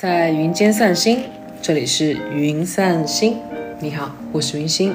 [0.00, 1.24] 在云间散心，
[1.60, 3.36] 这里是云散心。
[3.78, 4.94] 你好，我是云心。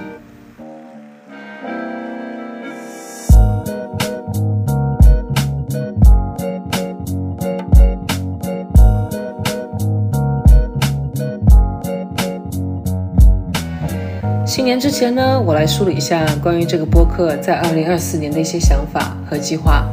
[14.43, 19.87] 新年之前呢，我来梳理一下关于这个播客在二零二四年的一些想法和计划。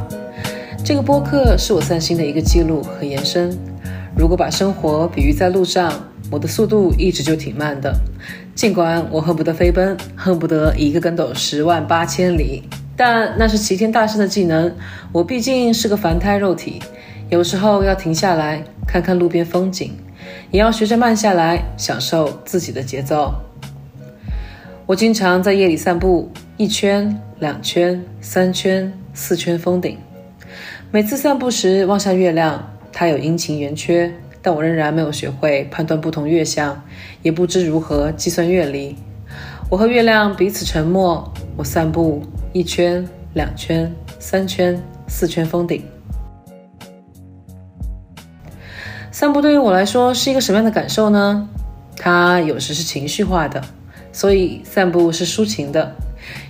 [0.83, 3.55] 这个播客是我散心的一个记录和延伸。
[4.15, 5.91] 如果把生活比喻在路上，
[6.31, 7.93] 我的速度一直就挺慢的。
[8.55, 12.63] 尽管我恨不得飞奔，恨不得一个跟斗十万八千里，
[12.95, 14.73] 但那是齐天大圣的技能。
[15.11, 16.81] 我毕竟是个凡胎肉体，
[17.29, 19.91] 有时候要停下来看看路边风景，
[20.51, 23.33] 也要学着慢下来，享受自己的节奏。
[24.85, 29.97] 我经常在夜里散步，一圈、两圈、三圈、四圈封顶。
[30.91, 32.69] 每次散步时望向月亮。
[32.93, 36.81] 它有阴晴圆缺，但我仍然没有学会判断不同月相，
[37.23, 38.95] 也不知如何计算月离。
[39.69, 41.33] 我和月亮彼此沉默。
[41.55, 45.83] 我散步一圈、两圈、三圈、四圈封顶。
[49.11, 51.47] 散步对于我来说是一个什么样的感受呢？
[51.95, 53.63] 它有时是情绪化的，
[54.11, 55.91] 所以散步是抒情的；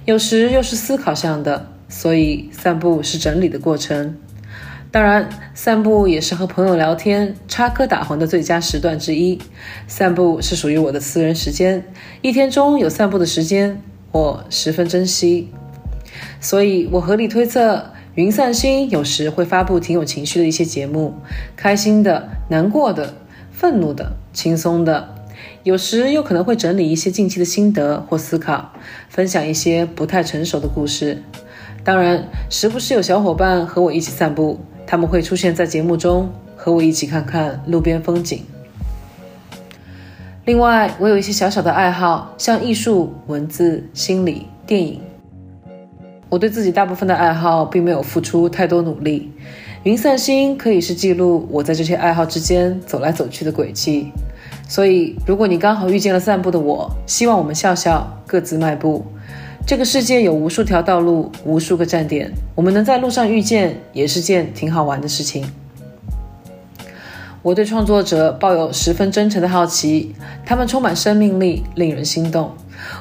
[0.05, 4.15] 有时又是思考向的，所以散步是整理的过程。
[4.93, 9.39] 当然，散步也是和朋友聊天、插科打诨的最佳时段之一。
[9.87, 11.83] 散步是属于我的私人时间，
[12.21, 15.49] 一天中有散步的时间，我十分珍惜。
[16.39, 21.15] 所以，我合理推测，云散心有时会发布挺有情绪的一些节目，
[21.55, 23.15] 开心的、难过的、
[23.51, 25.15] 愤怒的、轻松的，
[25.63, 28.71] 有时又可能会整理一些近期的心得或思考，
[29.09, 31.23] 分享一些不太成熟的故事。
[31.83, 34.59] 当然，时不时有小伙伴和我一起散步。
[34.85, 38.43] 他们会出现在节目中，和我一起看看路边风景。
[40.45, 44.99] 另外，我有一些小小的爱好，像艺术、文字、心理、电影。
[46.29, 49.31] 我对自己大部分的爱好并没有付出太多努力。
[49.83, 54.11] 云散心可以是记录我在这些爱好之间走来走去的轨迹。
[54.67, 59.05] 所以，如果你刚好遇见了散步的我，希望我们笑笑，各自迈步。
[59.65, 65.49] 这个世界有无数条道路，无数个站点，我们能在路上遇见，也是件挺好玩的事情。
[67.41, 70.13] 我对创作者抱有十分真诚的好奇，
[70.45, 72.51] 他们充满生命力，令人心动。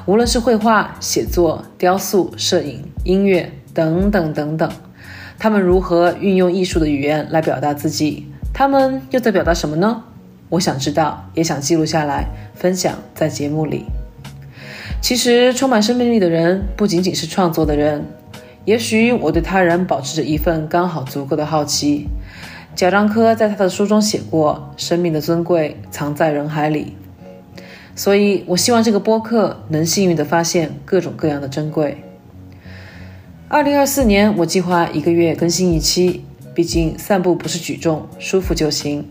[0.05, 4.71] 无论是绘画、写作、雕塑、摄影、音乐等等等等，
[5.37, 8.25] 他们如何运用艺术的语言来表达自己？
[8.53, 10.03] 他们又在表达什么呢？
[10.47, 12.25] 我想知道，也想记录下来，
[12.55, 13.85] 分享在节目里。
[15.01, 18.05] 其实，充满生命力的人不仅仅是创作的人。
[18.65, 22.07] 也许我对他人保持着一份刚好足够的好奇。
[22.75, 26.95] 贾樟柯在他的书中写过：“生命的尊贵藏在人海里。”
[27.95, 32.03] 所以，我希望这个播客能幸运地发现各种各样的珍贵。
[33.49, 39.07] 二零二四年，我计划一个月更新一期，毕竟散步不是举重，舒服就行。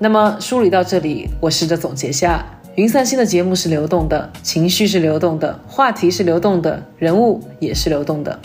[0.00, 2.44] 那么，梳理到这里，我试着总结下。
[2.74, 8.40] 云散心的节目是流动的，情绪是流动的，话题是流动的，人物也是流动的。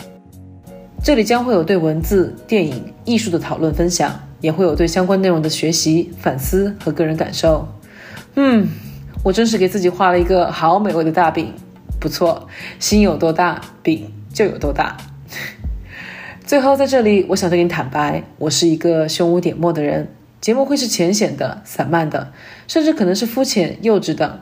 [1.02, 7.66] 这里将会有对文字、电影、艺术的讨论分享，也会有对相关内容的学习、反思和个人感受。
[8.36, 8.68] 嗯，
[9.24, 11.54] 我真是给自己画了一个好美味的大饼。
[11.98, 12.50] 不错，
[12.80, 14.98] 心有多大，饼就有多大。
[16.46, 20.10] 最后，在这里，我想对你坦白，我是一个胸无点墨的人。
[20.48, 22.32] 节目会是浅显的、散漫的，
[22.70, 24.40] 甚至可能是肤浅、幼稚的。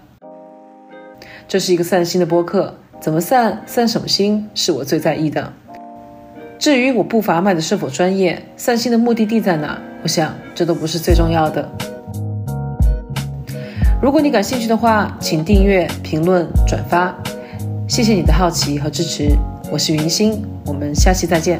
[1.48, 5.52] 这是一个散心的播客，怎么散、散什么心，是我最在意的。
[6.60, 11.68] 至于我步伐迈的是否专业，散心的目的地在哪，我想这都不是最重要的。
[14.00, 17.18] 如果你感兴趣的话，请订阅、评论、转发，
[17.88, 19.36] 谢谢你的好奇和支持。
[19.72, 21.60] 我是云心，我们下期再见。